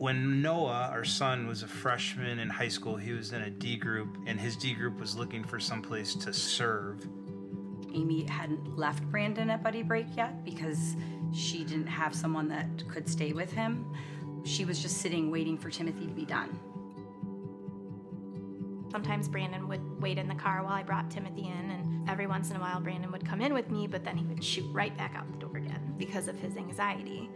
[0.00, 3.76] When Noah, our son, was a freshman in high school, he was in a D
[3.76, 7.06] group, and his D group was looking for someplace to serve.
[7.92, 10.96] Amy hadn't left Brandon at Buddy Break yet because
[11.34, 13.92] she didn't have someone that could stay with him.
[14.42, 16.58] She was just sitting waiting for Timothy to be done.
[18.90, 22.48] Sometimes Brandon would wait in the car while I brought Timothy in, and every once
[22.48, 24.96] in a while Brandon would come in with me, but then he would shoot right
[24.96, 27.28] back out the door again because of his anxiety.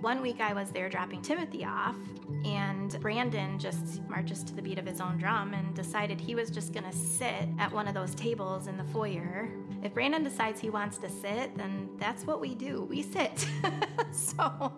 [0.00, 1.96] One week I was there dropping Timothy off,
[2.44, 6.50] and Brandon just marches to the beat of his own drum and decided he was
[6.50, 9.50] just gonna sit at one of those tables in the foyer.
[9.82, 13.48] If Brandon decides he wants to sit, then that's what we do we sit.
[14.12, 14.72] so,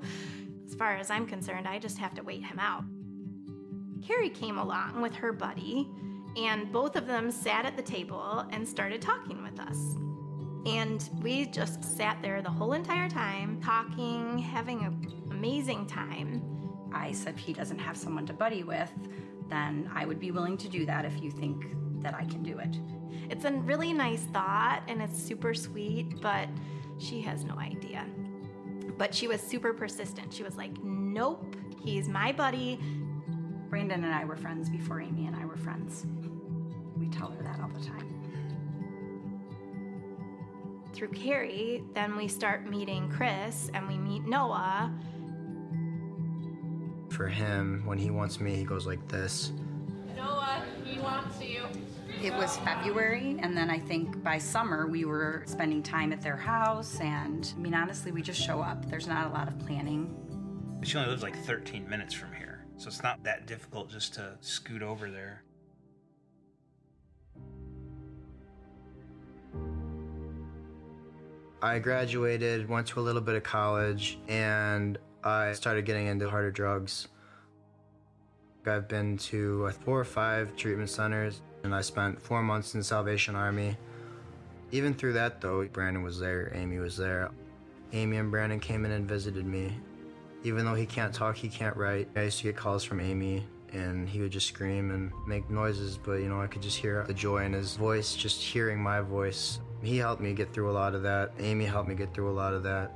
[0.67, 2.85] as far as I'm concerned, I just have to wait him out.
[4.03, 5.87] Carrie came along with her buddy,
[6.39, 9.97] and both of them sat at the table and started talking with us.
[10.67, 16.43] And we just sat there the whole entire time, talking, having an amazing time.
[16.93, 18.93] I said, he doesn't have someone to buddy with,
[19.49, 21.65] then I would be willing to do that if you think
[22.03, 22.77] that I can do it.
[23.31, 26.47] It's a really nice thought and it's super sweet, but
[26.99, 28.05] she has no idea.
[28.99, 30.31] But she was super persistent.
[30.31, 32.79] She was like, nope, he's my buddy.
[33.71, 36.05] Brandon and I were friends before Amy and I were friends.
[36.99, 38.11] We tell her that all the time
[40.93, 44.93] through Carrie, then we start meeting Chris and we meet Noah.
[47.21, 49.53] For him, when he wants me, he goes like this
[50.17, 51.67] Noah, he wants you.
[52.23, 56.39] It was February, and then I think by summer we were spending time at their
[56.39, 56.99] house.
[56.99, 58.89] And I mean, honestly, we just show up.
[58.89, 60.17] There's not a lot of planning.
[60.83, 64.39] She only lives like 13 minutes from here, so it's not that difficult just to
[64.41, 65.43] scoot over there.
[71.61, 76.51] I graduated, went to a little bit of college, and I started getting into harder
[76.51, 77.09] drugs.
[78.67, 82.85] I've been to four or five treatment centers, and I spent four months in the
[82.85, 83.77] Salvation Army.
[84.73, 87.31] Even through that, though, Brandon was there, Amy was there.
[87.93, 89.73] Amy and Brandon came in and visited me.
[90.43, 93.45] Even though he can't talk, he can't write, I used to get calls from Amy,
[93.73, 97.05] and he would just scream and make noises, but you know, I could just hear
[97.07, 99.61] the joy in his voice, just hearing my voice.
[99.83, 101.33] He helped me get through a lot of that.
[101.39, 102.93] Amy helped me get through a lot of that.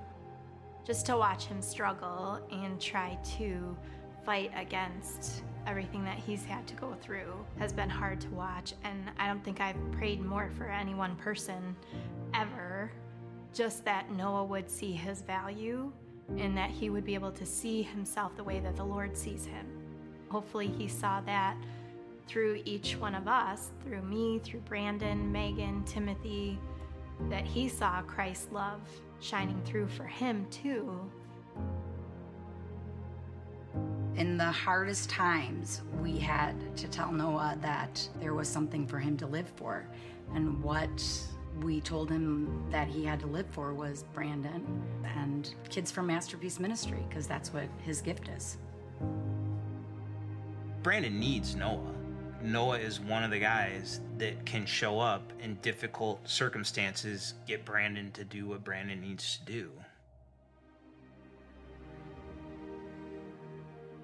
[0.84, 3.76] Just to watch him struggle and try to
[4.24, 8.74] fight against everything that he's had to go through has been hard to watch.
[8.84, 11.74] And I don't think I've prayed more for any one person
[12.34, 12.92] ever.
[13.54, 15.90] Just that Noah would see his value
[16.36, 19.46] and that he would be able to see himself the way that the Lord sees
[19.46, 19.66] him.
[20.28, 21.56] Hopefully, he saw that
[22.26, 26.58] through each one of us, through me, through Brandon, Megan, Timothy,
[27.28, 28.80] that he saw Christ's love
[29.24, 31.00] shining through for him too.
[34.16, 39.16] In the hardest times, we had to tell Noah that there was something for him
[39.16, 39.86] to live for.
[40.34, 41.02] And what
[41.62, 44.82] we told him that he had to live for was Brandon
[45.16, 48.58] and Kids from Masterpiece Ministry, because that's what his gift is.
[50.82, 51.93] Brandon needs Noah.
[52.44, 58.10] Noah is one of the guys that can show up in difficult circumstances, get Brandon
[58.12, 59.70] to do what Brandon needs to do.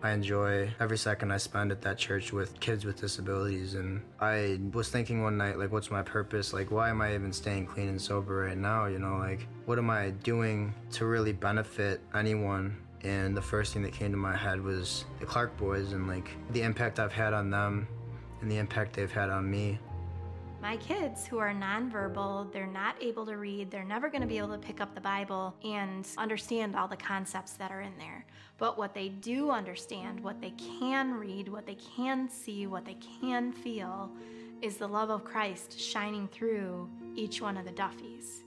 [0.02, 3.74] I enjoy every second I spend at that church with kids with disabilities.
[3.74, 6.54] And I was thinking one night, like, what's my purpose?
[6.54, 8.86] Like, why am I even staying clean and sober right now?
[8.86, 12.78] You know, like, what am I doing to really benefit anyone?
[13.02, 16.30] And the first thing that came to my head was the Clark boys and, like,
[16.52, 17.86] the impact I've had on them
[18.40, 19.78] and the impact they've had on me.
[20.60, 24.36] My kids who are nonverbal, they're not able to read, they're never going to be
[24.36, 28.26] able to pick up the Bible and understand all the concepts that are in there.
[28.58, 32.98] But what they do understand, what they can read, what they can see, what they
[33.20, 34.10] can feel,
[34.60, 38.44] is the love of Christ shining through each one of the Duffys.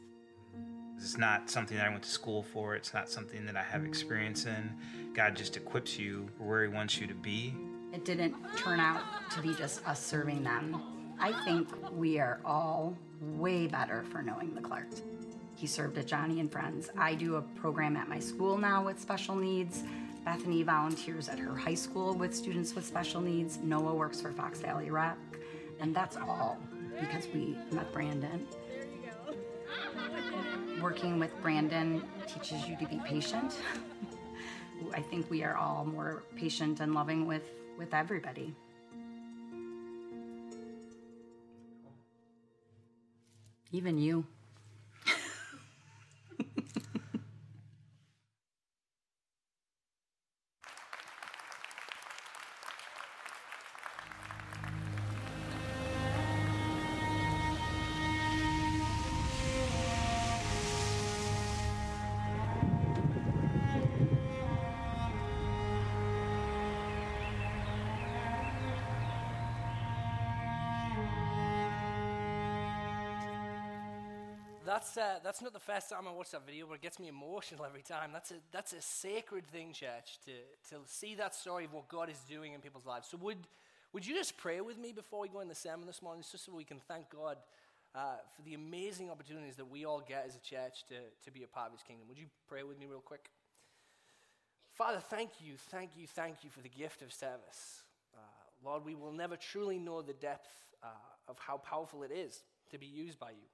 [0.98, 2.76] It's not something that I went to school for.
[2.76, 4.74] It's not something that I have experience in.
[5.16, 7.56] God just equips you where He wants you to be.
[7.94, 10.82] It didn't turn out to be just us serving them.
[11.20, 15.04] I think we are all way better for knowing the Clarks.
[15.56, 16.90] He served at Joni and Friends.
[16.98, 19.84] I do a program at my school now with special needs.
[20.26, 23.60] Bethany volunteers at her high school with students with special needs.
[23.62, 25.16] Noah works for Fox Valley Rec.
[25.80, 26.58] And that's all
[27.00, 28.48] because we met Brandon.
[30.82, 33.60] Working with Brandon teaches you to be patient.
[34.96, 37.44] I think we are all more patient and loving with,
[37.78, 38.56] with everybody.
[43.72, 44.26] Even you.
[74.74, 77.08] That's, uh, that's not the first time I watch that video, but it gets me
[77.08, 78.10] emotional every time.
[78.12, 80.32] That's a, that's a sacred thing, church, to,
[80.70, 83.08] to see that story of what God is doing in people's lives.
[83.08, 83.38] So, would,
[83.94, 86.46] would you just pray with me before we go in the sermon this morning, just
[86.46, 87.38] so we can thank God
[87.94, 91.44] uh, for the amazing opportunities that we all get as a church to, to be
[91.44, 92.08] a part of His kingdom?
[92.10, 93.30] Would you pray with me, real quick?
[94.72, 97.84] Father, thank you, thank you, thank you for the gift of service.
[98.16, 98.20] Uh,
[98.66, 100.50] Lord, we will never truly know the depth
[100.82, 100.88] uh,
[101.28, 102.42] of how powerful it is
[102.72, 103.53] to be used by you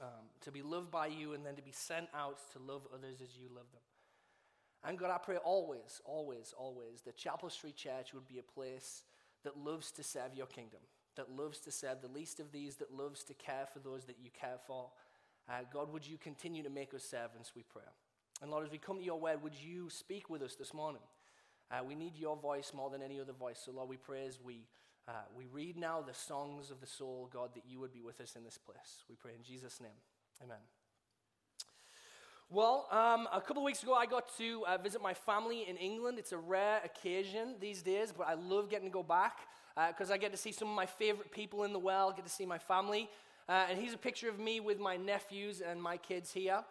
[0.00, 3.20] um, to be loved by you, and then to be sent out to love others
[3.22, 3.82] as you love them.
[4.84, 9.02] And God, I pray always, always, always that Chapel Street Church would be a place
[9.44, 10.80] that loves to serve your kingdom,
[11.16, 14.16] that loves to serve the least of these, that loves to care for those that
[14.22, 14.90] you care for.
[15.48, 17.82] Uh, God, would you continue to make us servants, we pray.
[18.40, 21.02] And Lord, as we come to your word, would you speak with us this morning?
[21.70, 23.60] Uh, we need your voice more than any other voice.
[23.64, 24.66] So, Lord, we pray as we
[25.08, 28.20] uh, we read now the songs of the soul, God, that you would be with
[28.20, 29.04] us in this place.
[29.08, 29.90] We pray in Jesus' name.
[30.44, 30.58] Amen.
[32.50, 36.18] Well, um, a couple weeks ago, I got to uh, visit my family in England.
[36.18, 39.38] It's a rare occasion these days, but I love getting to go back
[39.88, 42.26] because uh, I get to see some of my favorite people in the world, get
[42.26, 43.08] to see my family.
[43.48, 46.62] Uh, and here's a picture of me with my nephews and my kids here.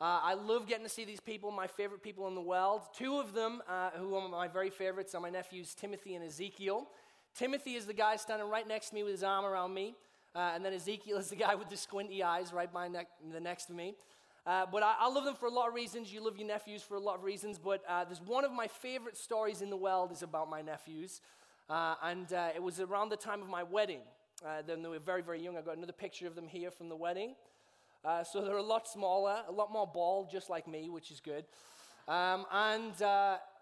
[0.00, 2.82] Uh, I love getting to see these people, my favorite people in the world.
[2.96, 6.86] Two of them, uh, who are my very favorites, are my nephews, Timothy and Ezekiel.
[7.34, 9.94] Timothy is the guy standing right next to me with his arm around me.
[10.34, 13.40] Uh, and then Ezekiel is the guy with the squinty eyes right by ne- the
[13.40, 13.94] next to me.
[14.46, 16.12] Uh, but I, I, love them for a lot of reasons.
[16.12, 17.58] You love your nephews for a lot of reasons.
[17.58, 21.20] But uh, there's one of my favorite stories in the world is about my nephews.
[21.68, 24.00] Uh, and uh, it was around the time of my wedding.
[24.44, 25.56] Uh, then they were very, very young.
[25.56, 27.34] I got another picture of them here from the wedding.
[28.32, 31.44] so they're a lot smaller, a lot more bald, just like me, which is good.
[32.08, 32.94] Um, and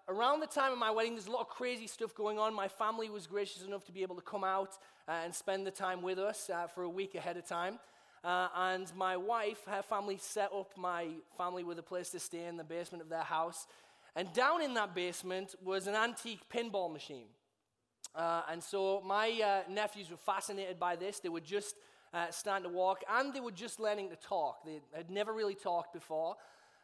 [0.08, 2.54] around the time of my wedding, there's a lot of crazy stuff going on.
[2.54, 5.70] My family was gracious enough to be able to come out uh, and spend the
[5.70, 7.78] time with us uh, for a week ahead of time.
[8.24, 12.46] Uh, and my wife, her family set up my family with a place to stay
[12.46, 13.66] in the basement of their house.
[14.16, 17.26] And down in that basement was an antique pinball machine.
[18.14, 21.20] Uh, and so my uh, nephews were fascinated by this.
[21.20, 21.76] They were just
[22.14, 24.64] uh, starting to walk and they were just learning to talk.
[24.64, 26.36] They had never really talked before,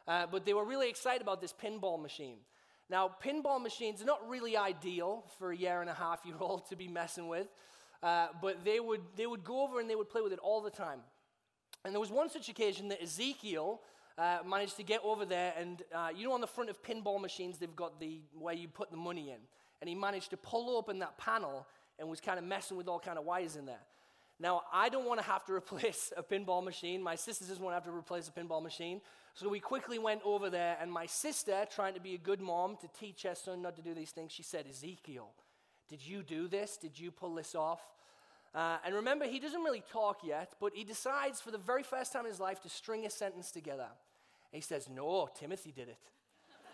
[0.06, 2.36] but they were really excited about this pinball machine.
[2.90, 6.68] Now, pinball machines are not really ideal for a year and a half year old
[6.68, 7.48] to be messing with,
[8.02, 10.60] uh, but they would, they would go over and they would play with it all
[10.60, 11.00] the time.
[11.84, 13.80] And there was one such occasion that Ezekiel
[14.16, 17.20] uh, managed to get over there, and uh, you know, on the front of pinball
[17.20, 19.38] machines, they've got the where you put the money in.
[19.80, 21.66] And he managed to pull open that panel
[21.98, 23.82] and was kind of messing with all kind of wires in there.
[24.40, 27.02] Now, I don't want to have to replace a pinball machine.
[27.02, 29.00] My sister doesn't want to have to replace a pinball machine.
[29.34, 32.76] So we quickly went over there, and my sister, trying to be a good mom
[32.80, 35.30] to teach her son not to do these things, she said, Ezekiel,
[35.88, 36.76] did you do this?
[36.76, 37.80] Did you pull this off?
[38.54, 42.12] Uh, and remember, he doesn't really talk yet, but he decides for the very first
[42.12, 43.88] time in his life to string a sentence together.
[44.52, 45.98] He says, No, Timothy did it.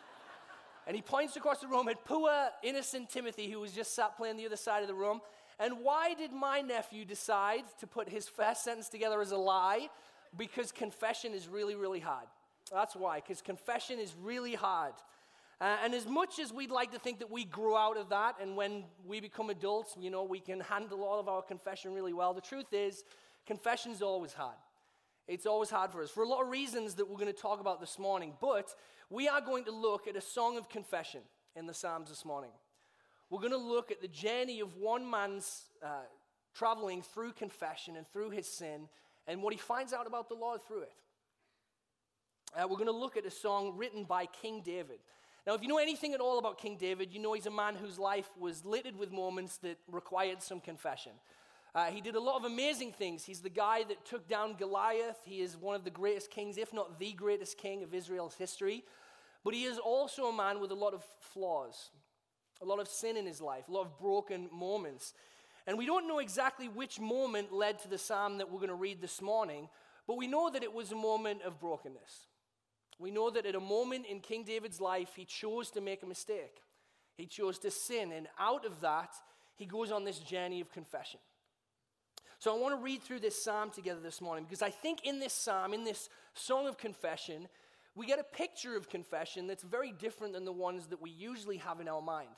[0.86, 2.30] and he points across the room at poor,
[2.62, 5.22] innocent Timothy, who was just sat playing the other side of the room.
[5.58, 9.88] And why did my nephew decide to put his first sentence together as a lie?
[10.36, 12.26] Because confession is really, really hard.
[12.72, 14.94] That's why, because confession is really hard.
[15.60, 18.36] Uh, and as much as we'd like to think that we grew out of that,
[18.40, 22.12] and when we become adults, you know, we can handle all of our confession really
[22.12, 23.04] well, the truth is,
[23.46, 24.56] confession is always hard.
[25.28, 27.60] It's always hard for us for a lot of reasons that we're going to talk
[27.60, 28.34] about this morning.
[28.40, 28.74] But
[29.10, 31.20] we are going to look at a song of confession
[31.54, 32.50] in the Psalms this morning
[33.30, 36.02] we're going to look at the journey of one man's uh,
[36.52, 38.88] traveling through confession and through his sin
[39.26, 40.92] and what he finds out about the Lord through it.
[42.56, 44.98] Uh, we're going to look at a song written by King David.
[45.46, 47.74] Now, if you know anything at all about King David, you know he's a man
[47.74, 51.12] whose life was littered with moments that required some confession.
[51.74, 53.24] Uh, he did a lot of amazing things.
[53.24, 55.18] He's the guy that took down Goliath.
[55.24, 58.84] He is one of the greatest kings, if not the greatest king of Israel's history.
[59.44, 61.90] But he is also a man with a lot of flaws
[62.62, 65.14] a lot of sin in his life, a lot of broken moments.
[65.66, 68.74] And we don't know exactly which moment led to the psalm that we're going to
[68.74, 69.68] read this morning,
[70.06, 72.26] but we know that it was a moment of brokenness.
[73.00, 76.06] We know that at a moment in King David's life, he chose to make a
[76.06, 76.60] mistake.
[77.16, 79.14] He chose to sin, and out of that,
[79.56, 81.18] he goes on this journey of confession.
[82.38, 85.18] So I want to read through this psalm together this morning because I think in
[85.18, 87.48] this psalm, in this song of confession,
[87.94, 91.58] we get a picture of confession that's very different than the ones that we usually
[91.58, 92.30] have in our mind.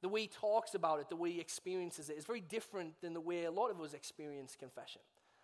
[0.00, 3.14] The way he talks about it, the way he experiences it, is very different than
[3.14, 5.02] the way a lot of us experience confession.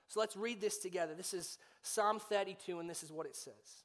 [0.08, 1.14] So let's read this together.
[1.14, 3.84] This is Psalm 32, and this is what it says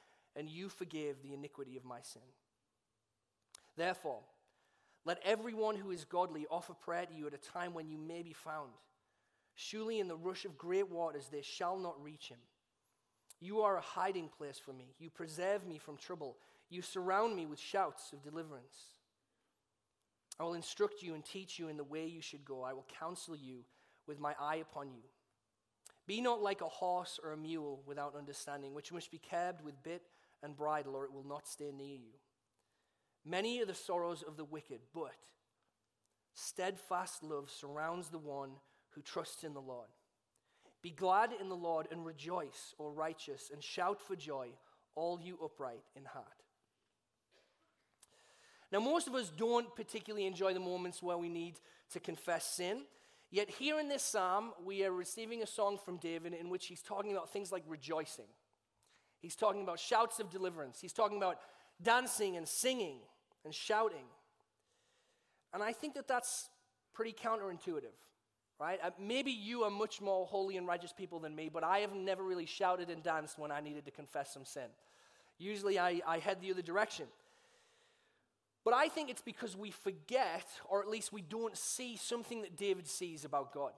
[0.35, 2.21] and you forgave the iniquity of my sin.
[3.75, 4.19] Therefore,
[5.05, 8.21] let everyone who is godly offer prayer to you at a time when you may
[8.21, 8.71] be found.
[9.55, 12.37] Surely in the rush of great waters they shall not reach him.
[13.39, 14.93] You are a hiding place for me.
[14.99, 16.37] You preserve me from trouble.
[16.69, 18.75] You surround me with shouts of deliverance.
[20.39, 22.63] I will instruct you and teach you in the way you should go.
[22.63, 23.65] I will counsel you
[24.07, 25.03] with my eye upon you.
[26.07, 29.81] Be not like a horse or a mule without understanding, which must be curbed with
[29.83, 30.03] bit
[30.43, 32.13] and bridle, or it will not stay near you.
[33.25, 35.13] Many are the sorrows of the wicked, but
[36.33, 38.51] steadfast love surrounds the one
[38.91, 39.89] who trusts in the Lord.
[40.81, 44.49] Be glad in the Lord and rejoice, O righteous, and shout for joy,
[44.95, 46.25] all you upright in heart.
[48.71, 51.59] Now, most of us don't particularly enjoy the moments where we need
[51.91, 52.83] to confess sin.
[53.29, 56.81] Yet, here in this psalm, we are receiving a song from David in which he's
[56.81, 58.25] talking about things like rejoicing.
[59.21, 60.79] He's talking about shouts of deliverance.
[60.81, 61.37] He's talking about
[61.81, 62.97] dancing and singing
[63.45, 64.05] and shouting.
[65.53, 66.49] And I think that that's
[66.93, 67.93] pretty counterintuitive
[68.61, 68.79] right?
[68.83, 71.95] Uh, maybe you are much more holy and righteous people than me, but I have
[71.95, 74.69] never really shouted and danced when I needed to confess some sin.
[75.39, 77.07] Usually I, I head the other direction.
[78.63, 82.55] But I think it's because we forget, or at least we don't see something that
[82.55, 83.71] David sees about God.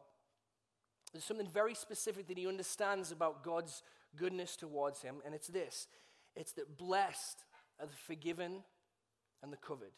[1.14, 3.84] There's something very specific that he understands about God's
[4.18, 5.88] goodness towards him, and it's this
[6.36, 7.46] it's that blessed
[7.80, 8.64] are the forgiven
[9.42, 9.92] and the covered.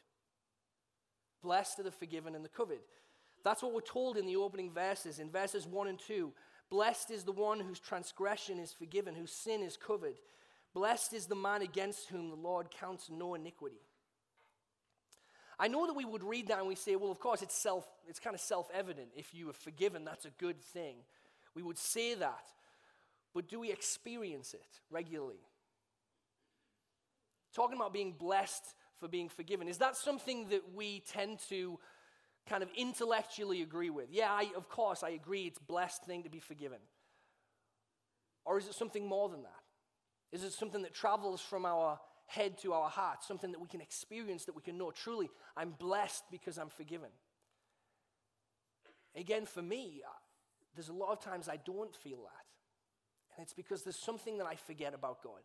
[1.42, 2.80] Blessed are the forgiven and the covered.
[3.44, 6.34] That's what we're told in the opening verses, in verses 1 and 2.
[6.72, 10.16] Blessed is the one whose transgression is forgiven, whose sin is covered.
[10.74, 13.82] Blessed is the man against whom the Lord counts no iniquity.
[15.60, 17.88] I know that we would read that and we say, well, of course, it's, self,
[18.08, 19.10] it's kind of self evident.
[19.16, 20.98] If you are forgiven, that's a good thing.
[21.54, 22.46] We would say that.
[23.36, 25.42] But do we experience it regularly?
[27.54, 28.64] Talking about being blessed
[28.98, 31.78] for being forgiven, is that something that we tend to
[32.48, 34.08] kind of intellectually agree with.
[34.10, 36.78] Yeah, I, of course, I agree it's blessed thing to be forgiven.
[38.46, 39.64] Or is it something more than that?
[40.32, 43.82] Is it something that travels from our head to our heart, something that we can
[43.82, 47.10] experience, that we can know truly, I'm blessed because I'm forgiven?
[49.14, 50.12] Again, for me, uh,
[50.74, 52.45] there's a lot of times I don't feel that.
[53.36, 55.42] And it's because there's something that I forget about God.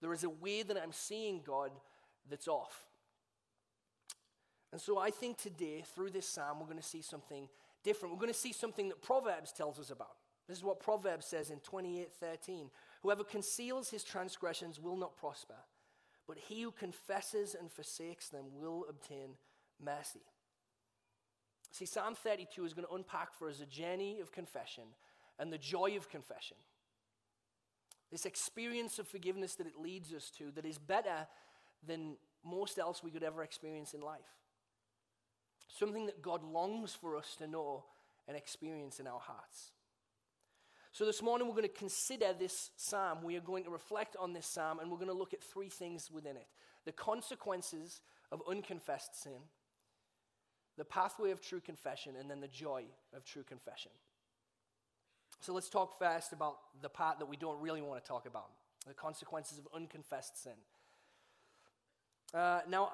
[0.00, 1.70] There is a way that I'm seeing God
[2.28, 2.86] that's off.
[4.72, 7.48] And so I think today, through this psalm, we're going to see something
[7.82, 8.14] different.
[8.14, 10.16] We're going to see something that Proverbs tells us about.
[10.46, 12.70] This is what Proverbs says in 28:13.
[13.02, 15.54] Whoever conceals his transgressions will not prosper,
[16.26, 19.36] but he who confesses and forsakes them will obtain
[19.82, 20.22] mercy.
[21.70, 24.84] See, Psalm 32 is going to unpack for us a journey of confession
[25.38, 26.56] and the joy of confession.
[28.10, 31.26] This experience of forgiveness that it leads us to that is better
[31.86, 34.38] than most else we could ever experience in life
[35.76, 37.84] something that God longs for us to know
[38.26, 39.72] and experience in our hearts.
[40.92, 43.22] So, this morning we're going to consider this psalm.
[43.22, 45.68] We are going to reflect on this psalm and we're going to look at three
[45.68, 46.46] things within it
[46.84, 48.00] the consequences
[48.32, 49.40] of unconfessed sin,
[50.76, 52.84] the pathway of true confession, and then the joy
[53.14, 53.92] of true confession.
[55.40, 58.48] So, let's talk first about the part that we don't really want to talk about
[58.86, 60.52] the consequences of unconfessed sin.
[62.34, 62.90] Uh, now,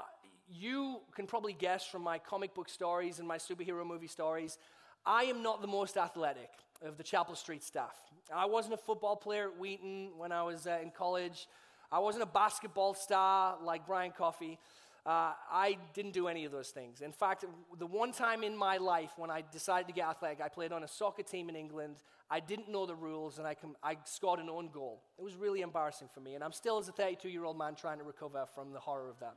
[0.48, 4.58] you can probably guess from my comic book stories and my superhero movie stories,
[5.06, 6.50] I am not the most athletic
[6.82, 7.96] of the Chapel Street staff.
[8.34, 11.46] I wasn't a football player at Wheaton when I was uh, in college.
[11.90, 14.58] I wasn't a basketball star like Brian Coffey.
[15.06, 17.02] Uh, I didn't do any of those things.
[17.02, 17.44] In fact,
[17.78, 20.82] the one time in my life when I decided to get athletic, I played on
[20.82, 21.96] a soccer team in England.
[22.30, 25.02] I didn't know the rules, and I, com- I scored an own goal.
[25.18, 27.75] It was really embarrassing for me, and I'm still, as a 32 year old man,
[27.75, 29.34] trying to recover from the horror of that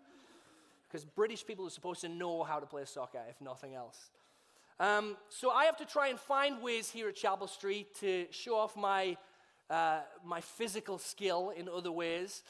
[0.87, 4.09] because British people are supposed to know how to play soccer, if nothing else.
[4.79, 8.55] Um, so I have to try and find ways here at Chapel Street to show
[8.55, 9.17] off my,
[9.69, 12.43] uh, my physical skill in other ways.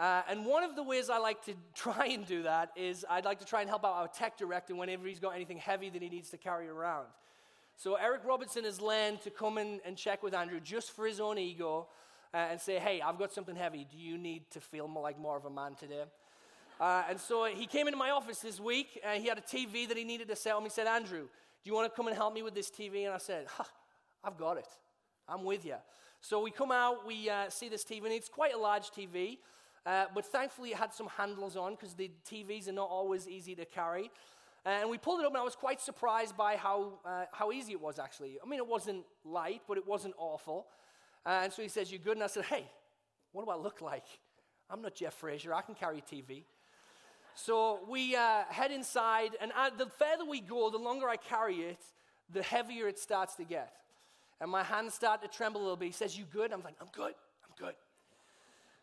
[0.00, 3.26] Uh, and one of the ways I like to try and do that is I'd
[3.26, 6.00] like to try and help out our tech director whenever he's got anything heavy that
[6.00, 7.04] he needs to carry around.
[7.76, 11.20] So Eric Robertson has learned to come in and check with Andrew just for his
[11.20, 11.86] own ego
[12.32, 13.86] uh, and say, hey, I've got something heavy.
[13.90, 16.04] Do you need to feel more like more of a man today?
[16.80, 19.86] Uh, and so he came into my office this week and he had a TV
[19.86, 20.64] that he needed to sell me.
[20.66, 23.04] He said, Andrew, do you want to come and help me with this TV?
[23.04, 23.48] And I said,
[24.24, 24.68] I've got it.
[25.28, 25.76] I'm with you.
[26.22, 29.38] So we come out, we uh, see this TV, and it's quite a large TV.
[29.86, 33.54] Uh, but thankfully, it had some handles on because the TVs are not always easy
[33.54, 34.10] to carry.
[34.64, 37.72] And we pulled it up, and I was quite surprised by how, uh, how easy
[37.72, 38.38] it was, actually.
[38.44, 40.66] I mean, it wasn't light, but it wasn't awful.
[41.24, 42.16] Uh, and so he says, You're good?
[42.16, 42.66] And I said, Hey,
[43.32, 44.04] what do I look like?
[44.68, 45.54] I'm not Jeff Fraser.
[45.54, 46.44] I can carry TV.
[47.34, 51.60] So we uh, head inside, and uh, the further we go, the longer I carry
[51.60, 51.80] it,
[52.30, 53.72] the heavier it starts to get.
[54.40, 55.86] And my hands start to tremble a little bit.
[55.86, 56.52] He says, You good?
[56.52, 57.14] I'm like, I'm good.
[57.44, 57.74] I'm good.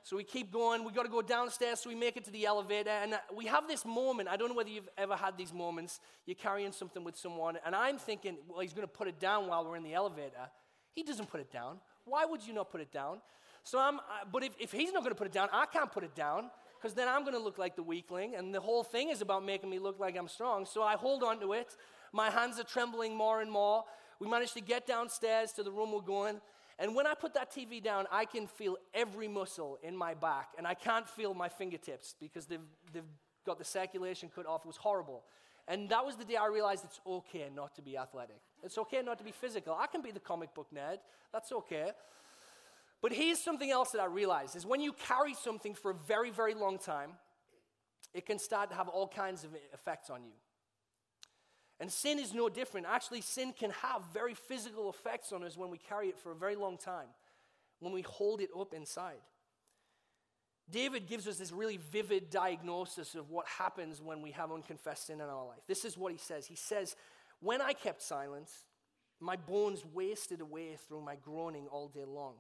[0.08, 0.86] So we keep going.
[0.86, 2.92] We got to go downstairs, so we make it to the elevator.
[2.92, 4.30] And uh, we have this moment.
[4.30, 6.00] I don't know whether you've ever had these moments.
[6.26, 9.48] You're carrying something with someone, and I'm thinking, well, he's going to put it down
[9.48, 10.50] while we're in the elevator.
[10.94, 11.80] He doesn't put it down.
[12.06, 13.20] Why would you not put it down?
[13.64, 15.92] So I'm, uh, but if, if he's not going to put it down, I can't
[15.92, 18.86] put it down because then I'm going to look like the weakling, and the whole
[18.86, 20.66] thing is about making me look like I'm strong.
[20.66, 21.76] So I hold on to it.
[22.14, 23.84] My hands are trembling more and more.
[24.22, 26.40] We manage to get downstairs to the room we're going,
[26.80, 30.50] and when I put that TV down, I can feel every muscle in my back,
[30.58, 32.60] and I can't feel my fingertips because they've,
[32.94, 33.04] they've
[33.46, 34.62] got the circulation cut off.
[34.64, 35.24] It was horrible.
[35.68, 38.40] And that was the day I realized it's okay not to be athletic.
[38.64, 39.76] It's okay not to be physical.
[39.78, 41.00] I can be the comic book nerd.
[41.34, 41.92] That's okay.
[43.02, 46.32] But here's something else that I realized is when you carry something for a very,
[46.32, 47.12] very long time,
[48.14, 50.32] it can start to have all kinds of effects on you.
[51.80, 52.88] And sin is no different.
[52.90, 56.36] Actually, sin can have very physical effects on us when we carry it for a
[56.36, 57.08] very long time,
[57.80, 59.22] when we hold it up inside.
[60.70, 65.22] David gives us this really vivid diagnosis of what happens when we have unconfessed sin
[65.22, 65.62] in our life.
[65.68, 66.46] This is what he says.
[66.46, 66.96] He says,
[67.40, 68.66] When I kept silence,
[69.20, 72.34] my bones wasted away through my groaning all day long.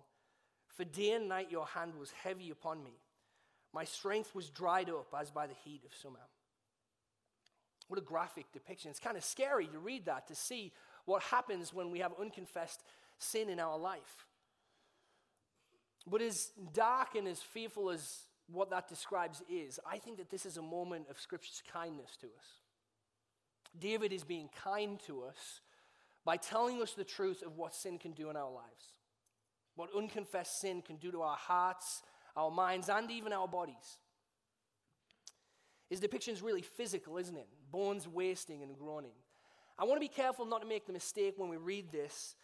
[0.67, 2.99] For day and night your hand was heavy upon me.
[3.73, 6.19] My strength was dried up as by the heat of summer.
[7.87, 8.91] What a graphic depiction.
[8.91, 10.73] It's kind of scary to read that, to see
[11.05, 12.83] what happens when we have unconfessed
[13.17, 14.25] sin in our life.
[16.05, 18.19] But as dark and as fearful as
[18.51, 22.27] what that describes is, I think that this is a moment of Scripture's kindness to
[22.27, 22.61] us.
[23.77, 25.61] David is being kind to us
[26.25, 28.93] by telling us the truth of what sin can do in our lives,
[29.75, 32.01] what unconfessed sin can do to our hearts,
[32.35, 33.97] our minds, and even our bodies.
[35.89, 37.47] His depiction is really physical, isn't it?
[37.71, 39.13] Bones wasting and groaning.
[39.79, 42.35] I want to be careful not to make the mistake when we read this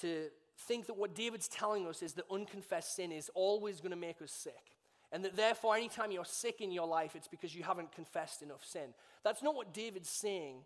[0.00, 3.96] to think that what David's telling us is that unconfessed sin is always going to
[3.96, 4.76] make us sick.
[5.12, 8.64] And that therefore, anytime you're sick in your life, it's because you haven't confessed enough
[8.64, 8.94] sin.
[9.22, 10.56] That's not what David's saying.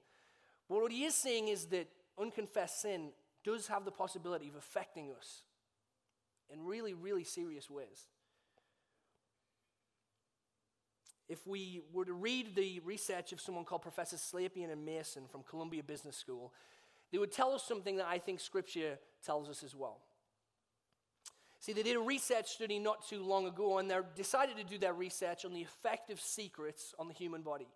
[0.68, 3.11] But what he is saying is that unconfessed sin
[3.44, 5.42] does have the possibility of affecting us
[6.50, 8.07] in really, really serious ways.
[11.29, 15.43] If we were to read the research of someone called Professor Slepian and Mason from
[15.43, 16.53] Columbia Business School,
[17.12, 19.99] they would tell us something that I think Scripture tells us as well.
[21.61, 24.79] See, they did a research study not too long ago, and they decided to do
[24.79, 27.69] their research on the effect of secrets on the human body.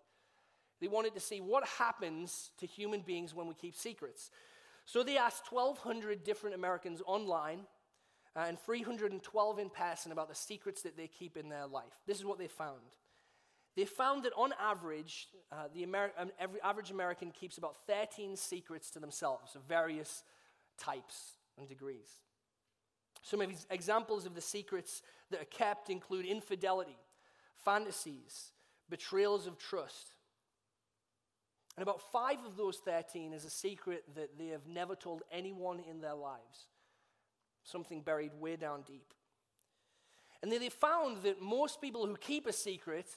[0.79, 4.31] They wanted to see what happens to human beings when we keep secrets.
[4.85, 7.61] So they asked 1,200 different Americans online
[8.35, 11.93] uh, and 312 in person about the secrets that they keep in their life.
[12.05, 12.81] This is what they found.
[13.75, 18.35] They found that on average, uh, the Ameri- um, every average American keeps about 13
[18.35, 20.23] secrets to themselves of various
[20.77, 22.21] types and degrees.
[23.23, 26.97] Some of these examples of the secrets that are kept include infidelity,
[27.63, 28.51] fantasies,
[28.89, 30.13] betrayals of trust.
[31.75, 35.79] And about five of those 13 is a secret that they have never told anyone
[35.79, 36.67] in their lives,
[37.63, 39.13] something buried way down deep.
[40.43, 43.07] And then they found that most people who keep a secret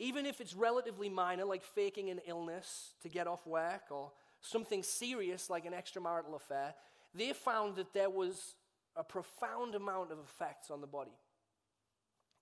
[0.00, 4.10] even if it's relatively minor, like faking an illness to get off work or
[4.40, 6.74] something serious like an extramarital affair,
[7.14, 8.54] they found that there was
[8.96, 11.12] a profound amount of effects on the body.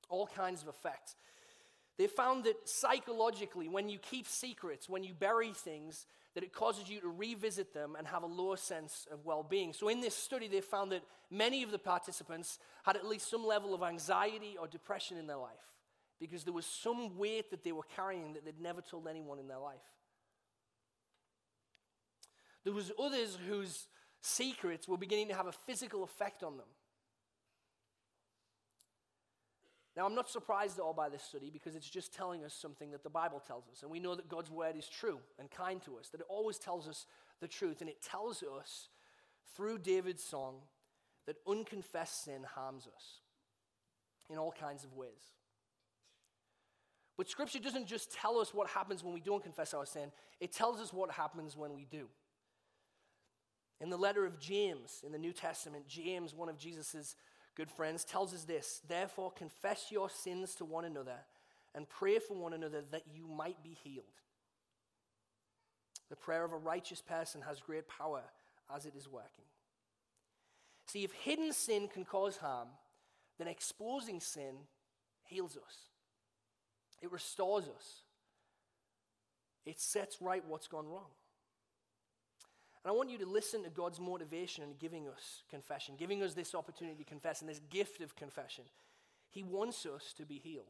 [0.08, 1.16] All kinds of effects.
[1.98, 6.88] They found that psychologically, when you keep secrets, when you bury things, that it causes
[6.88, 9.72] you to revisit them and have a lower sense of well being.
[9.72, 13.44] So, in this study, they found that many of the participants had at least some
[13.44, 15.68] level of anxiety or depression in their life
[16.20, 19.48] because there was some weight that they were carrying that they'd never told anyone in
[19.48, 19.76] their life.
[22.64, 23.86] There was others whose
[24.20, 26.66] secrets were beginning to have a physical effect on them.
[29.96, 32.92] Now, I'm not surprised at all by this study because it's just telling us something
[32.92, 33.82] that the Bible tells us.
[33.82, 36.58] And we know that God's word is true and kind to us, that it always
[36.58, 37.06] tells us
[37.40, 37.80] the truth.
[37.80, 38.88] And it tells us
[39.56, 40.56] through David's song
[41.26, 43.22] that unconfessed sin harms us
[44.30, 45.37] in all kinds of ways.
[47.18, 50.52] But Scripture doesn't just tell us what happens when we don't confess our sin, it
[50.52, 52.06] tells us what happens when we do.
[53.80, 57.16] In the letter of James in the New Testament, James, one of Jesus'
[57.56, 61.18] good friends, tells us this Therefore, confess your sins to one another
[61.74, 64.06] and pray for one another that you might be healed.
[66.08, 68.22] The prayer of a righteous person has great power
[68.74, 69.44] as it is working.
[70.86, 72.68] See, if hidden sin can cause harm,
[73.38, 74.54] then exposing sin
[75.24, 75.76] heals us,
[77.02, 78.02] it restores us,
[79.64, 81.10] it sets right what's gone wrong.
[82.84, 86.34] And I want you to listen to God's motivation in giving us confession, giving us
[86.34, 88.64] this opportunity to confess and this gift of confession.
[89.30, 90.64] He wants us to be healed.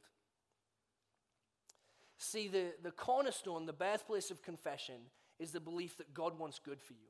[2.19, 4.97] See, the, the cornerstone, the birthplace of confession,
[5.39, 7.09] is the belief that God wants good for you.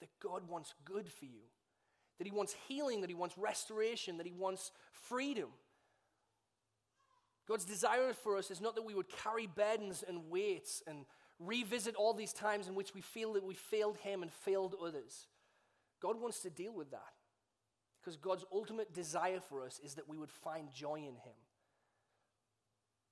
[0.00, 1.42] That God wants good for you.
[2.18, 5.48] That He wants healing, that He wants restoration, that He wants freedom.
[7.50, 11.04] God's desire for us is not that we would carry burdens and weights and
[11.40, 15.26] revisit all these times in which we feel that we failed Him and failed others.
[16.00, 17.12] God wants to deal with that
[18.00, 21.34] because God's ultimate desire for us is that we would find joy in Him,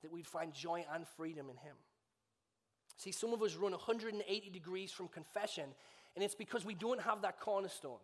[0.02, 1.74] that we'd find joy and freedom in Him.
[2.96, 5.70] See, some of us run 180 degrees from confession,
[6.14, 7.98] and it's because we don't have that cornerstone.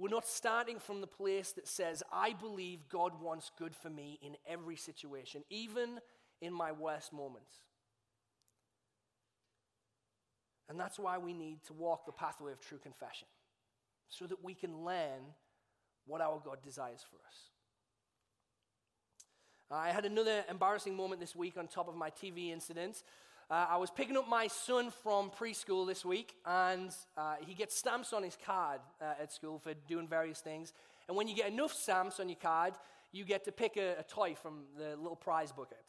[0.00, 4.18] We're not starting from the place that says, I believe God wants good for me
[4.22, 6.00] in every situation, even
[6.40, 7.52] in my worst moments.
[10.70, 13.28] And that's why we need to walk the pathway of true confession,
[14.08, 15.34] so that we can learn
[16.06, 17.50] what our God desires for us.
[19.70, 23.02] I had another embarrassing moment this week on top of my TV incident.
[23.50, 27.76] Uh, I was picking up my son from preschool this week, and uh, he gets
[27.76, 30.72] stamps on his card uh, at school for doing various things.
[31.08, 32.74] And when you get enough stamps on your card,
[33.10, 35.82] you get to pick a, a toy from the little prize bucket.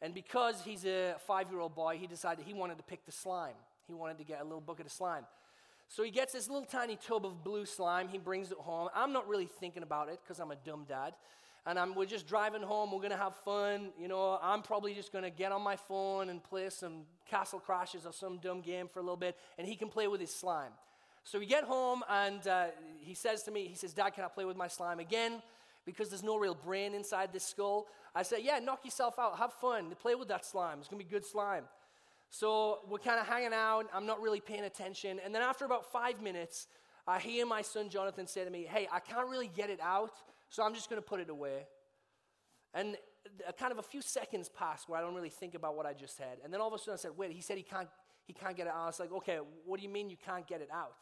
[0.00, 3.12] And because he's a five year old boy, he decided he wanted to pick the
[3.12, 3.58] slime.
[3.88, 5.24] He wanted to get a little bucket of slime.
[5.88, 8.06] So he gets this little tiny tub of blue slime.
[8.06, 8.88] He brings it home.
[8.94, 11.14] I'm not really thinking about it because I'm a dumb dad
[11.66, 12.90] and I'm, we're just driving home.
[12.90, 13.90] We're going to have fun.
[13.98, 17.60] You know, I'm probably just going to get on my phone and play some Castle
[17.60, 20.34] Crashes or some dumb game for a little bit, and he can play with his
[20.34, 20.72] slime.
[21.24, 22.66] So we get home, and uh,
[22.98, 25.42] he says to me, he says, Dad, can I play with my slime again?
[25.84, 27.86] Because there's no real brain inside this skull.
[28.14, 29.38] I said, Yeah, knock yourself out.
[29.38, 29.94] Have fun.
[30.00, 30.78] Play with that slime.
[30.78, 31.64] It's going to be good slime.
[32.30, 33.86] So we're kind of hanging out.
[33.92, 35.20] I'm not really paying attention.
[35.24, 36.68] And then after about five minutes,
[37.06, 40.12] I hear my son Jonathan say to me, Hey, I can't really get it out
[40.50, 41.66] so I'm just going to put it away.
[42.74, 42.96] And
[43.58, 46.16] kind of a few seconds pass where I don't really think about what I just
[46.16, 46.38] said.
[46.44, 47.88] And then all of a sudden I said, wait, he said he can't,
[48.26, 48.82] he can't get it out.
[48.82, 50.92] I was like, okay, what do you mean you can't get it out?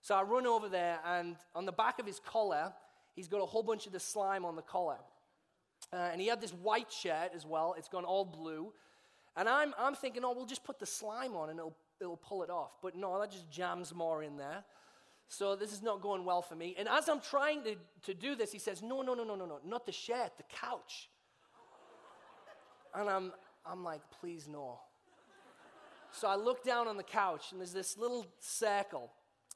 [0.00, 2.74] So I run over there, and on the back of his collar,
[3.14, 4.98] he's got a whole bunch of the slime on the collar.
[5.92, 7.74] Uh, and he had this white shirt as well.
[7.78, 8.72] It's gone all blue.
[9.36, 12.42] And I'm, I'm thinking, oh, we'll just put the slime on and it'll, it'll pull
[12.42, 12.72] it off.
[12.82, 14.64] But no, that just jams more in there.
[15.28, 16.74] So this is not going well for me.
[16.78, 19.46] And as I'm trying to, to do this, he says, No, no, no, no, no,
[19.46, 21.08] no, not the shed, the couch.
[22.94, 23.32] And I'm,
[23.66, 24.80] I'm like, Please, no.
[26.12, 29.10] So I look down on the couch, and there's this little circle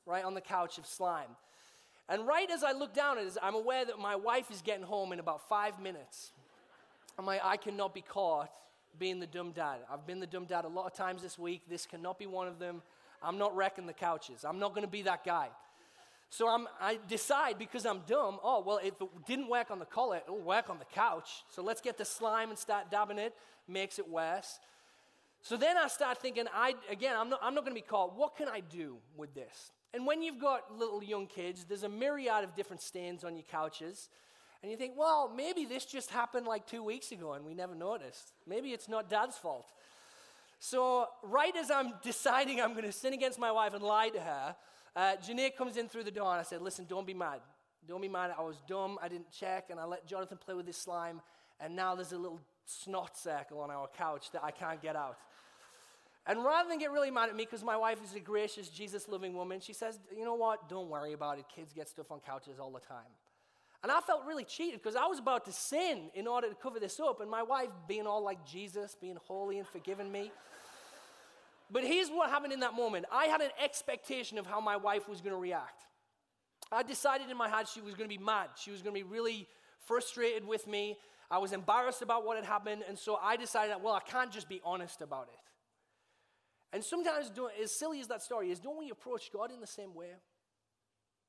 [0.06, 1.36] right on the couch of slime.
[2.08, 5.12] And right as I look down at I'm aware that my wife is getting home
[5.12, 6.32] in about five minutes.
[7.18, 8.50] I'm like, I cannot be caught
[8.98, 9.78] being the dumb dad.
[9.92, 11.62] I've been the dumb dad a lot of times this week.
[11.68, 12.82] This cannot be one of them.
[13.22, 14.44] I'm not wrecking the couches.
[14.44, 15.48] I'm not going to be that guy.
[16.30, 19.86] So I'm, I decide because I'm dumb, oh, well, if it didn't work on the
[19.86, 21.44] collar, it'll work on the couch.
[21.48, 23.34] So let's get the slime and start dabbing it,
[23.66, 24.58] makes it worse.
[25.40, 28.16] So then I start thinking, I, again, I'm not, I'm not going to be caught.
[28.16, 29.72] What can I do with this?
[29.94, 33.44] And when you've got little young kids, there's a myriad of different stains on your
[33.50, 34.10] couches.
[34.62, 37.74] And you think, well, maybe this just happened like two weeks ago and we never
[37.74, 38.32] noticed.
[38.46, 39.66] Maybe it's not dad's fault.
[40.58, 44.20] So, right as I'm deciding I'm going to sin against my wife and lie to
[44.20, 44.56] her,
[44.96, 47.40] uh, Janae comes in through the door and I said, Listen, don't be mad.
[47.86, 48.32] Don't be mad.
[48.36, 48.98] I was dumb.
[49.00, 49.70] I didn't check.
[49.70, 51.20] And I let Jonathan play with his slime.
[51.60, 55.16] And now there's a little snot circle on our couch that I can't get out.
[56.26, 59.08] And rather than get really mad at me, because my wife is a gracious, Jesus
[59.08, 60.68] loving woman, she says, You know what?
[60.68, 61.46] Don't worry about it.
[61.54, 63.10] Kids get stuff on couches all the time.
[63.82, 66.80] And I felt really cheated because I was about to sin in order to cover
[66.80, 67.20] this up.
[67.20, 70.32] And my wife, being all like Jesus, being holy and forgiving me.
[71.70, 75.08] But here's what happened in that moment I had an expectation of how my wife
[75.08, 75.84] was going to react.
[76.72, 78.48] I decided in my heart she was going to be mad.
[78.56, 79.46] She was going to be really
[79.86, 80.98] frustrated with me.
[81.30, 82.82] I was embarrassed about what had happened.
[82.88, 85.38] And so I decided, that, well, I can't just be honest about it.
[86.72, 87.30] And sometimes,
[87.62, 90.08] as silly as that story is, don't we approach God in the same way?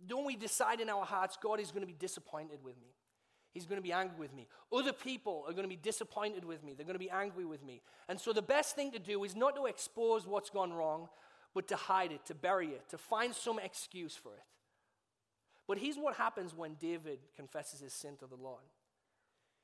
[0.05, 2.93] Don't we decide in our hearts, God is going to be disappointed with me?
[3.51, 4.47] He's going to be angry with me.
[4.71, 6.73] Other people are going to be disappointed with me.
[6.73, 7.81] They're going to be angry with me.
[8.07, 11.09] And so the best thing to do is not to expose what's gone wrong,
[11.53, 14.43] but to hide it, to bury it, to find some excuse for it.
[15.67, 18.63] But here's what happens when David confesses his sin to the Lord.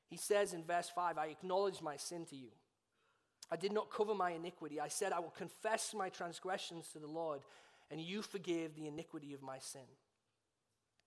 [0.08, 2.50] He says in verse 5, I acknowledge my sin to you.
[3.50, 4.80] I did not cover my iniquity.
[4.80, 7.40] I said, I will confess my transgressions to the Lord,
[7.90, 9.82] and you forgave the iniquity of my sin.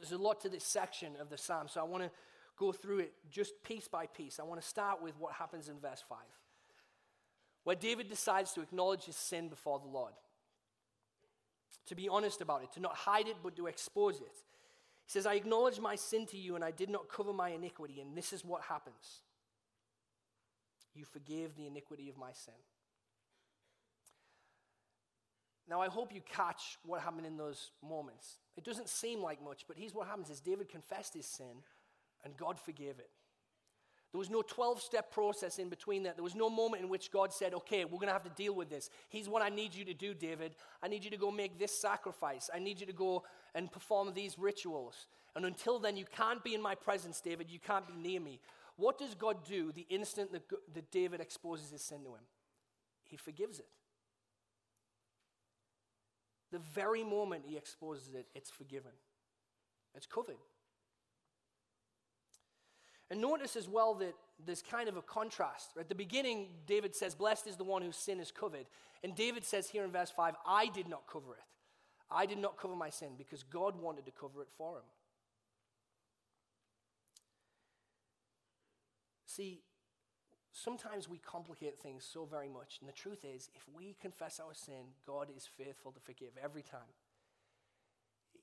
[0.00, 2.10] There's a lot to this section of the psalm, so I want to
[2.56, 4.40] go through it just piece by piece.
[4.40, 6.18] I want to start with what happens in verse 5,
[7.64, 10.12] where David decides to acknowledge his sin before the Lord,
[11.86, 14.42] to be honest about it, to not hide it, but to expose it.
[15.04, 18.00] He says, I acknowledge my sin to you, and I did not cover my iniquity,
[18.00, 19.22] and this is what happens.
[20.94, 22.54] You forgave the iniquity of my sin.
[25.68, 28.38] Now, I hope you catch what happened in those moments.
[28.56, 31.62] It doesn't seem like much, but here's what happens is David confessed his sin,
[32.24, 33.10] and God forgave it.
[34.12, 36.16] There was no 12 step process in between that.
[36.16, 38.54] There was no moment in which God said, Okay, we're going to have to deal
[38.54, 38.88] with this.
[39.10, 40.54] Here's what I need you to do, David.
[40.82, 42.48] I need you to go make this sacrifice.
[42.54, 45.08] I need you to go and perform these rituals.
[45.36, 47.50] And until then, you can't be in my presence, David.
[47.50, 48.40] You can't be near me.
[48.76, 52.24] What does God do the instant that, that David exposes his sin to him?
[53.04, 53.66] He forgives it.
[56.50, 58.92] The very moment he exposes it, it's forgiven,
[59.94, 60.36] it's covered.
[63.10, 65.70] And notice as well that there's kind of a contrast.
[65.78, 68.66] At the beginning, David says, Blessed is the one whose sin is covered.
[69.02, 71.44] And David says here in verse 5, I did not cover it.
[72.10, 74.84] I did not cover my sin because God wanted to cover it for him.
[79.26, 79.60] See,
[80.62, 82.78] sometimes we complicate things so very much.
[82.80, 86.62] And the truth is, if we confess our sin, God is faithful to forgive every
[86.62, 86.80] time.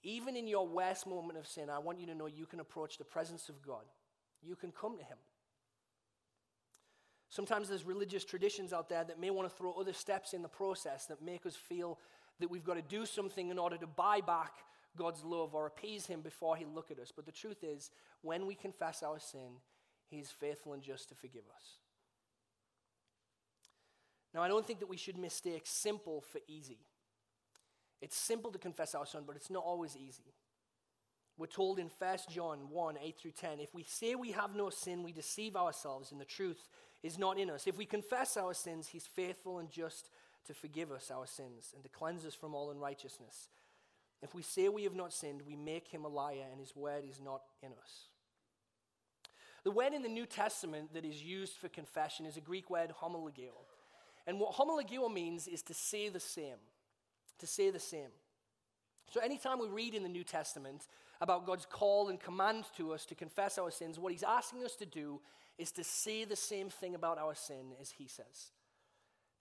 [0.04, 2.98] Even in your worst moment of sin, I want you to know you can approach
[2.98, 3.86] the presence of God.
[4.42, 5.18] You can come to Him.
[7.30, 10.48] Sometimes there's religious traditions out there that may want to throw other steps in the
[10.48, 12.00] process that make us feel
[12.40, 14.54] that we've got to do something in order to buy back
[14.96, 17.12] God's love or appease Him before He'll look at us.
[17.14, 19.58] But the truth is, when we confess our sin,
[20.08, 21.80] he is faithful and just to forgive us.
[24.36, 26.80] Now, I don't think that we should mistake simple for easy.
[28.02, 30.34] It's simple to confess our sin, but it's not always easy.
[31.38, 34.70] We're told in 1 John 1 8 through 10 if we say we have no
[34.70, 36.68] sin, we deceive ourselves, and the truth
[37.02, 37.66] is not in us.
[37.66, 40.10] If we confess our sins, He's faithful and just
[40.48, 43.48] to forgive us our sins and to cleanse us from all unrighteousness.
[44.22, 47.06] If we say we have not sinned, we make Him a liar, and His word
[47.10, 48.10] is not in us.
[49.64, 52.92] The word in the New Testament that is used for confession is a Greek word
[53.02, 53.54] homologeo.
[54.28, 56.58] And what homologeo means is to say the same.
[57.40, 58.10] To say the same.
[59.12, 60.88] So anytime we read in the New Testament
[61.22, 64.76] about God's call and command to us to confess our sins, what he's asking us
[64.78, 65.22] to do
[65.58, 68.52] is to say the same thing about our sin as he says.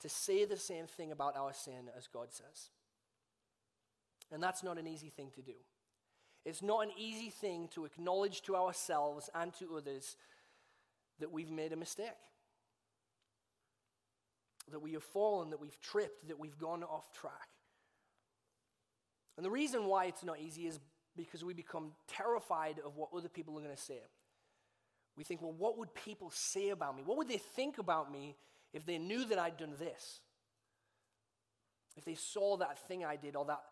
[0.00, 2.68] To say the same thing about our sin as God says.
[4.30, 5.54] And that's not an easy thing to do.
[6.44, 10.16] It's not an easy thing to acknowledge to ourselves and to others
[11.20, 12.08] that we've made a mistake,
[14.70, 17.48] that we have fallen, that we've tripped, that we've gone off track.
[19.36, 20.78] And the reason why it's not easy is
[21.16, 24.00] because we become terrified of what other people are going to say.
[25.16, 27.02] We think, well, what would people say about me?
[27.04, 28.36] What would they think about me
[28.72, 30.20] if they knew that I'd done this?
[31.96, 33.62] If they saw that thing I did or that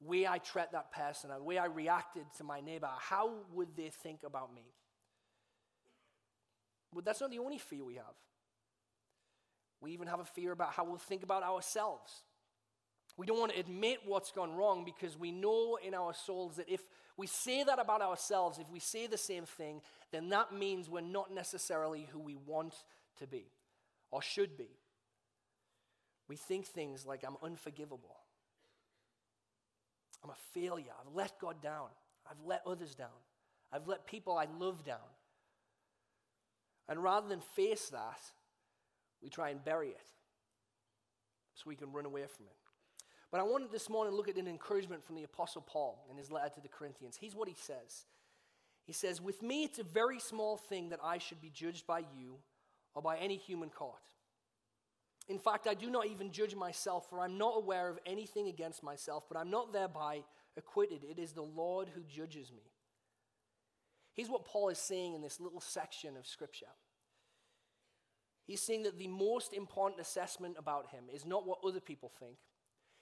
[0.00, 3.90] way I treat that person, the way I reacted to my neighbor, how would they
[3.90, 4.62] think about me?
[6.94, 8.14] But that's not the only fear we have.
[9.82, 12.22] We even have a fear about how we'll think about ourselves.
[13.16, 16.68] We don't want to admit what's gone wrong because we know in our souls that
[16.68, 16.80] if
[17.16, 21.00] we say that about ourselves, if we say the same thing, then that means we're
[21.02, 22.74] not necessarily who we want
[23.18, 23.44] to be
[24.10, 24.70] or should be.
[26.28, 28.16] We think things like, I'm unforgivable.
[30.24, 30.92] I'm a failure.
[30.98, 31.88] I've let God down.
[32.30, 33.08] I've let others down.
[33.72, 34.98] I've let people I love down.
[36.88, 38.20] And rather than face that,
[39.22, 40.06] we try and bury it
[41.54, 42.56] so we can run away from it.
[43.30, 46.18] But I wanted this morning to look at an encouragement from the Apostle Paul in
[46.18, 47.16] his letter to the Corinthians.
[47.18, 48.04] Here's what he says
[48.84, 52.00] He says, With me, it's a very small thing that I should be judged by
[52.00, 52.36] you
[52.94, 54.02] or by any human court.
[55.28, 58.82] In fact, I do not even judge myself, for I'm not aware of anything against
[58.82, 60.24] myself, but I'm not thereby
[60.56, 61.04] acquitted.
[61.04, 62.72] It is the Lord who judges me.
[64.14, 66.66] Here's what Paul is saying in this little section of Scripture.
[68.46, 72.36] He's saying that the most important assessment about him is not what other people think,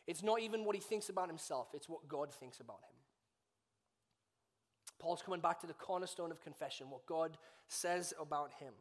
[0.06, 2.96] it's not even what he thinks about himself, it's what God thinks about him.
[4.98, 8.74] Paul's coming back to the cornerstone of confession, what God says about him.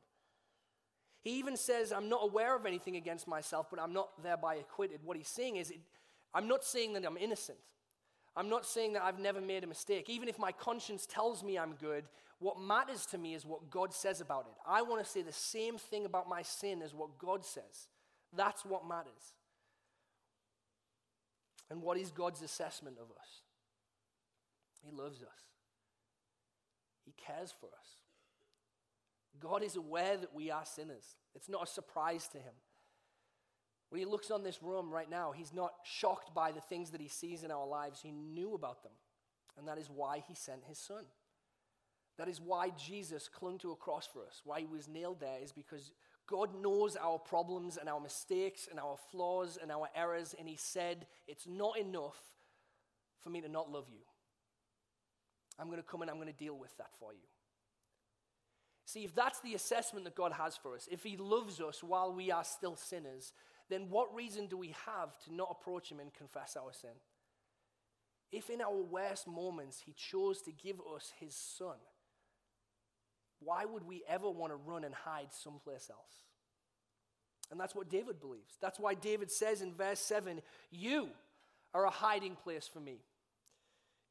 [1.22, 5.02] He even says, I'm not aware of anything against myself, but I'm not thereby acquitted.
[5.04, 5.74] What he's saying is,
[6.34, 7.58] I'm not saying that I'm innocent.
[8.40, 10.10] I'm not saying that I've never made a mistake.
[10.10, 12.06] Even if my conscience tells me I'm good,
[12.40, 14.54] what matters to me is what God says about it.
[14.66, 17.90] I want to say the same thing about my sin as what God says.
[18.34, 19.34] That's what matters.
[21.70, 23.42] And what is God's assessment of us?
[24.86, 25.44] He loves us,
[27.04, 27.88] He cares for us.
[29.38, 31.18] God is aware that we are sinners.
[31.36, 32.54] It's not a surprise to Him.
[33.90, 37.02] When He looks on this room right now, He's not shocked by the things that
[37.02, 38.02] He sees in our lives.
[38.02, 38.94] He knew about them.
[39.58, 41.04] And that is why He sent His Son.
[42.18, 44.42] That is why Jesus clung to a cross for us.
[44.44, 45.92] Why He was nailed there is because
[46.28, 50.58] God knows our problems and our mistakes and our flaws and our errors, and He
[50.58, 52.18] said, It's not enough
[53.22, 54.00] for me to not love you.
[55.58, 57.28] I'm going to come and I'm going to deal with that for you.
[58.86, 62.14] See, if that's the assessment that God has for us, if He loves us while
[62.14, 63.34] we are still sinners,
[63.70, 66.90] then what reason do we have to not approach Him and confess our sin?
[68.32, 71.78] If in our worst moments He chose to give us His Son,
[73.40, 76.24] why would we ever want to run and hide someplace else?
[77.52, 78.58] And that's what David believes.
[78.62, 81.10] That's why David says in verse 7 You
[81.74, 83.00] are a hiding place for me.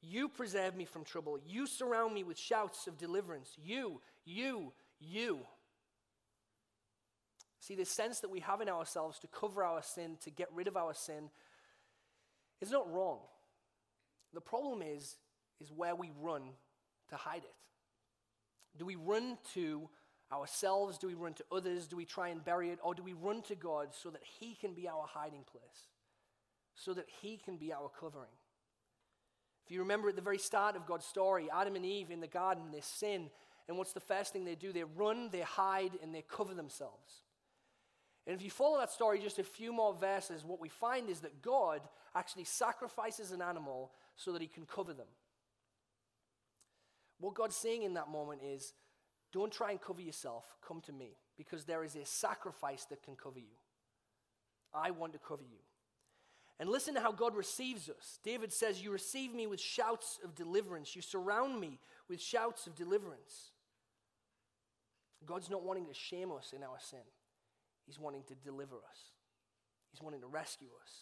[0.00, 1.38] You preserve me from trouble.
[1.44, 3.56] You surround me with shouts of deliverance.
[3.62, 5.40] You, you, you.
[7.68, 10.68] See, the sense that we have in ourselves to cover our sin, to get rid
[10.68, 11.28] of our sin,
[12.62, 13.18] is not wrong.
[14.32, 15.16] The problem is,
[15.60, 16.44] is where we run
[17.10, 17.54] to hide it.
[18.78, 19.90] Do we run to
[20.32, 20.96] ourselves?
[20.96, 21.86] Do we run to others?
[21.86, 22.78] Do we try and bury it?
[22.82, 25.88] Or do we run to God so that He can be our hiding place?
[26.74, 28.32] So that He can be our covering?
[29.66, 32.28] If you remember at the very start of God's story, Adam and Eve in the
[32.28, 33.28] garden, they sin.
[33.68, 34.72] And what's the first thing they do?
[34.72, 37.24] They run, they hide, and they cover themselves.
[38.28, 41.20] And if you follow that story just a few more verses, what we find is
[41.20, 41.80] that God
[42.14, 45.06] actually sacrifices an animal so that he can cover them.
[47.18, 48.74] What God's saying in that moment is
[49.32, 53.16] don't try and cover yourself, come to me, because there is a sacrifice that can
[53.16, 53.56] cover you.
[54.74, 55.58] I want to cover you.
[56.60, 58.18] And listen to how God receives us.
[58.22, 60.94] David says, You receive me with shouts of deliverance.
[60.94, 61.78] You surround me
[62.10, 63.52] with shouts of deliverance.
[65.24, 67.00] God's not wanting to shame us in our sin,
[67.88, 69.00] He's wanting to deliver us,
[69.90, 70.92] He's wanting to rescue us.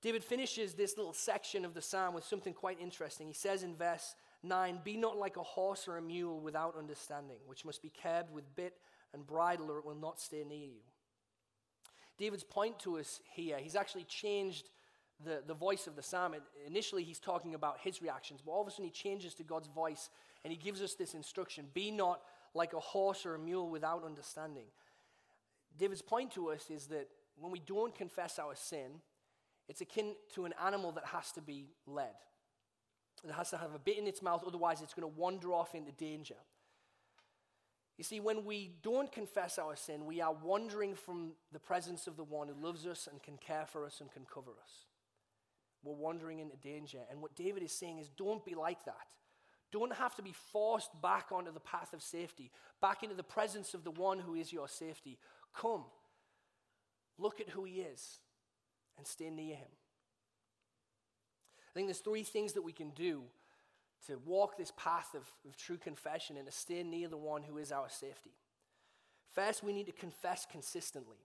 [0.00, 3.28] David finishes this little section of the psalm with something quite interesting.
[3.28, 7.36] He says in verse 9, Be not like a horse or a mule without understanding,
[7.46, 8.74] which must be curbed with bit
[9.14, 10.80] and bridle, or it will not stay near you.
[12.18, 14.70] David's point to us here, he's actually changed
[15.24, 16.34] the, the voice of the psalm.
[16.66, 19.68] Initially, he's talking about his reactions, but all of a sudden, he changes to God's
[19.68, 20.10] voice
[20.44, 22.22] and he gives us this instruction Be not
[22.54, 24.66] like a horse or a mule without understanding.
[25.78, 29.00] David's point to us is that when we don't confess our sin,
[29.68, 32.14] it's akin to an animal that has to be led.
[33.24, 35.74] It has to have a bit in its mouth, otherwise, it's going to wander off
[35.74, 36.36] into danger.
[37.98, 42.16] You see, when we don't confess our sin, we are wandering from the presence of
[42.16, 44.86] the one who loves us and can care for us and can cover us.
[45.84, 47.00] We're wandering into danger.
[47.10, 49.06] And what David is saying is don't be like that.
[49.70, 53.72] Don't have to be forced back onto the path of safety, back into the presence
[53.72, 55.18] of the one who is your safety.
[55.54, 55.84] Come,
[57.18, 58.18] look at who he is,
[58.96, 59.68] and stay near him.
[61.70, 63.22] I think there's three things that we can do
[64.06, 67.58] to walk this path of, of true confession and to stay near the one who
[67.58, 68.32] is our safety.
[69.34, 71.16] First, we need to confess consistently.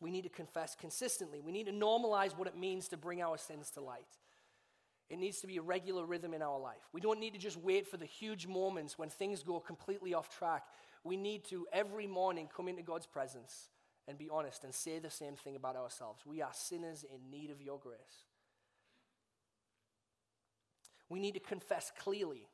[0.00, 1.40] We need to confess consistently.
[1.40, 4.18] We need to normalize what it means to bring our sins to light.
[5.08, 6.88] It needs to be a regular rhythm in our life.
[6.92, 10.30] We don't need to just wait for the huge moments when things go completely off
[10.30, 10.64] track.
[11.04, 13.70] We need to every morning come into God's presence
[14.06, 16.22] and be honest and say the same thing about ourselves.
[16.26, 18.26] We are sinners in need of your grace.
[21.08, 22.48] We need to confess clearly.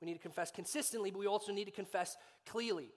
[0.00, 2.16] We need to confess consistently, but we also need to confess
[2.46, 2.90] clearly.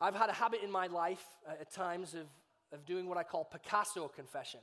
[0.00, 2.26] I've had a habit in my life uh, at times of,
[2.72, 4.60] of doing what I call Picasso confession.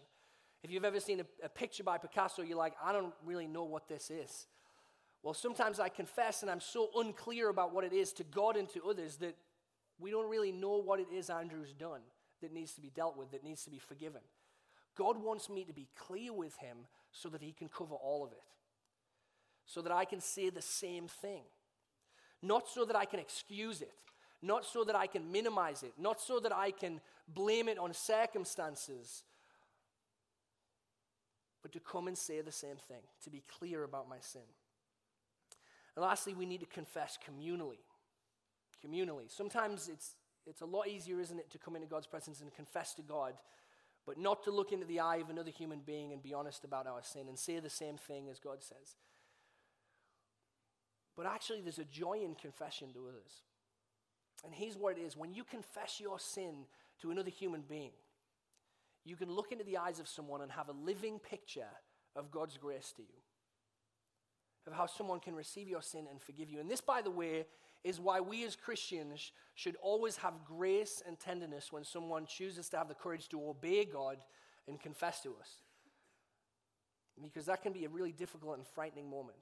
[0.64, 3.64] If you've ever seen a, a picture by Picasso, you're like, I don't really know
[3.64, 4.48] what this is.
[5.28, 8.70] Well, sometimes I confess and I'm so unclear about what it is to God and
[8.70, 9.36] to others that
[10.00, 12.00] we don't really know what it is Andrew's done
[12.42, 14.22] that needs to be dealt with, that needs to be forgiven.
[14.98, 16.78] God wants me to be clear with him
[17.12, 18.42] so that he can cover all of it.
[19.66, 21.44] so that I can say the same thing.
[22.42, 23.92] Not so that I can excuse it,
[24.42, 27.94] not so that I can minimize it, not so that I can blame it on
[27.94, 29.26] circumstances,
[31.62, 34.48] but to come and say the same thing, to be clear about my sin.
[35.98, 37.80] And lastly, we need to confess communally.
[38.86, 39.36] Communally.
[39.36, 40.14] Sometimes it's,
[40.46, 43.34] it's a lot easier, isn't it, to come into God's presence and confess to God,
[44.06, 46.86] but not to look into the eye of another human being and be honest about
[46.86, 48.96] our sin and say the same thing as God says.
[51.16, 53.42] But actually, there's a joy in confession to others.
[54.46, 56.66] And here's what it is when you confess your sin
[57.02, 57.94] to another human being,
[59.04, 61.74] you can look into the eyes of someone and have a living picture
[62.16, 63.18] of God's grace to you,
[64.68, 66.60] of how someone can receive your sin and forgive you.
[66.60, 67.46] And this, by the way,
[67.84, 72.78] is why we as Christians should always have grace and tenderness when someone chooses to
[72.78, 74.18] have the courage to obey God
[74.68, 75.50] and confess to us.
[77.22, 79.38] Because that can be a really difficult and frightening moment.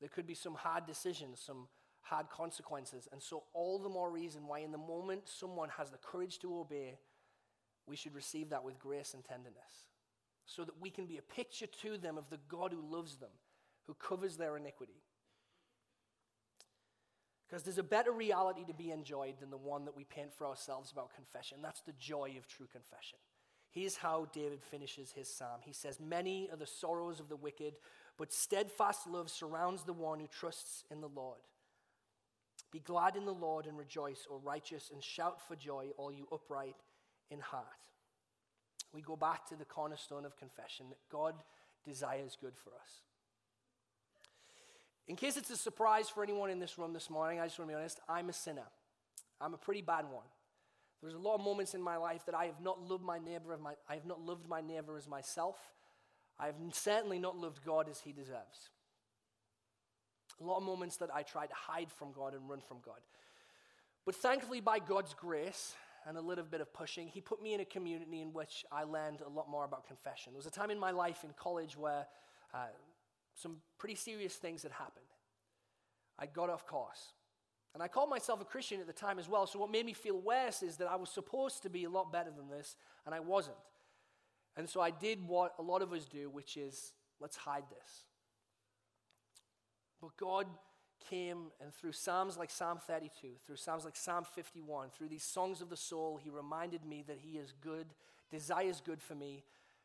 [0.00, 1.68] There could be some hard decisions, some
[2.00, 3.08] hard consequences.
[3.12, 6.58] And so, all the more reason why, in the moment someone has the courage to
[6.58, 6.98] obey,
[7.86, 9.91] we should receive that with grace and tenderness.
[10.54, 13.30] So that we can be a picture to them of the God who loves them,
[13.86, 15.02] who covers their iniquity.
[17.46, 20.46] Because there's a better reality to be enjoyed than the one that we paint for
[20.46, 21.58] ourselves about confession.
[21.62, 23.18] That's the joy of true confession.
[23.70, 25.60] Here's how David finishes his psalm.
[25.64, 27.74] He says, Many are the sorrows of the wicked,
[28.18, 31.40] but steadfast love surrounds the one who trusts in the Lord.
[32.70, 36.26] Be glad in the Lord and rejoice, O righteous, and shout for joy, all you
[36.32, 36.76] upright
[37.30, 37.66] in heart.
[38.92, 41.34] We go back to the cornerstone of confession that God
[41.84, 43.02] desires good for us.
[45.08, 47.70] In case it's a surprise for anyone in this room this morning, I just want
[47.70, 48.66] to be honest, I'm a sinner.
[49.40, 50.26] I'm a pretty bad one.
[51.02, 53.56] There's a lot of moments in my life that I have not loved my neighbor,
[53.60, 55.56] my, I have not loved my neighbor as myself.
[56.38, 58.70] I have certainly not loved God as he deserves.
[60.40, 63.00] A lot of moments that I tried to hide from God and run from God.
[64.04, 65.74] But thankfully, by God's grace
[66.06, 68.84] and a little bit of pushing, He put me in a community in which I
[68.84, 70.32] learned a lot more about confession.
[70.32, 72.06] There was a time in my life in college where
[72.52, 72.66] uh,
[73.34, 75.06] some pretty serious things had happened.
[76.18, 77.14] I got off course.
[77.74, 79.94] And I called myself a Christian at the time as well, so what made me
[79.94, 82.76] feel worse is that I was supposed to be a lot better than this,
[83.06, 83.56] and I wasn't.
[84.56, 88.04] And so I did what a lot of us do, which is let's hide this.
[90.02, 90.46] But God
[91.08, 95.60] came and through Psalms like Psalm 32, through Psalms like Psalm 51, through these songs
[95.60, 97.86] of the soul, He reminded me that He is good,
[98.30, 99.44] desires good for me,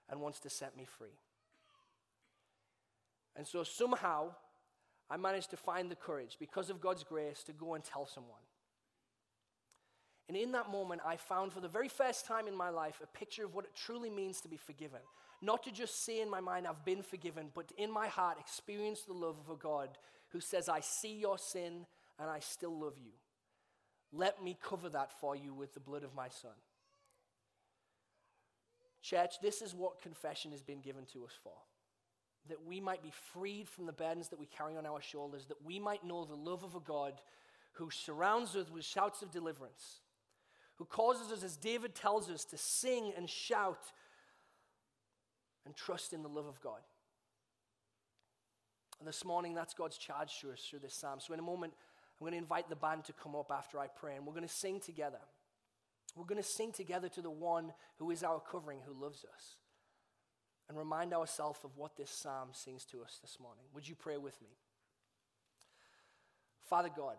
[0.09, 1.19] and wants to set me free.
[3.35, 4.31] And so somehow
[5.09, 8.41] I managed to find the courage, because of God's grace, to go and tell someone.
[10.27, 13.17] And in that moment, I found for the very first time in my life a
[13.17, 14.99] picture of what it truly means to be forgiven.
[15.41, 19.01] Not to just say in my mind, I've been forgiven, but in my heart, experience
[19.01, 19.97] the love of a God
[20.29, 21.85] who says, I see your sin
[22.19, 23.11] and I still love you.
[24.11, 26.51] Let me cover that for you with the blood of my son.
[29.01, 31.53] Church, this is what confession has been given to us for.
[32.49, 35.65] That we might be freed from the burdens that we carry on our shoulders, that
[35.65, 37.13] we might know the love of a God
[37.73, 39.99] who surrounds us with shouts of deliverance,
[40.75, 43.91] who causes us, as David tells us, to sing and shout
[45.65, 46.81] and trust in the love of God.
[48.99, 51.19] And this morning, that's God's charge to us through this psalm.
[51.19, 51.73] So, in a moment,
[52.19, 54.47] I'm going to invite the band to come up after I pray, and we're going
[54.47, 55.19] to sing together.
[56.15, 59.57] We're going to sing together to the one who is our covering, who loves us,
[60.67, 63.65] and remind ourselves of what this psalm sings to us this morning.
[63.75, 64.49] Would you pray with me?
[66.67, 67.17] Father God,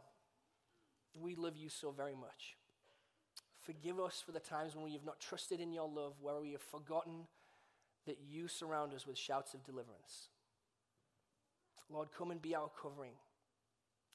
[1.15, 2.57] we love you so very much.
[3.61, 6.53] Forgive us for the times when we have not trusted in your love, where we
[6.53, 7.27] have forgotten
[8.07, 10.29] that you surround us with shouts of deliverance.
[11.91, 13.13] Lord, come and be our covering.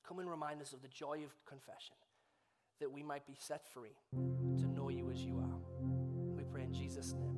[0.07, 1.95] Come and remind us of the joy of confession,
[2.79, 5.59] that we might be set free to know you as you are.
[6.35, 7.32] We pray in Jesus' name.